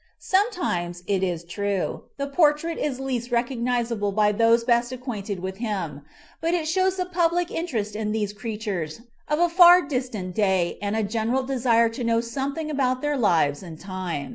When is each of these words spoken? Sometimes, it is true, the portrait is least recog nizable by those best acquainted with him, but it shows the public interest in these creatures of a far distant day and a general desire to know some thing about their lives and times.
Sometimes, 0.17 1.03
it 1.05 1.21
is 1.21 1.43
true, 1.43 2.05
the 2.17 2.25
portrait 2.25 2.79
is 2.79 2.99
least 2.99 3.29
recog 3.29 3.61
nizable 3.61 4.15
by 4.15 4.31
those 4.31 4.63
best 4.63 4.91
acquainted 4.91 5.39
with 5.41 5.57
him, 5.57 6.01
but 6.41 6.55
it 6.55 6.67
shows 6.67 6.95
the 6.95 7.05
public 7.05 7.51
interest 7.51 7.95
in 7.95 8.11
these 8.11 8.33
creatures 8.33 9.01
of 9.27 9.37
a 9.37 9.47
far 9.47 9.83
distant 9.83 10.33
day 10.33 10.79
and 10.81 10.95
a 10.95 11.03
general 11.03 11.43
desire 11.43 11.87
to 11.89 12.03
know 12.03 12.19
some 12.19 12.55
thing 12.55 12.71
about 12.71 13.03
their 13.03 13.15
lives 13.15 13.61
and 13.61 13.79
times. 13.79 14.29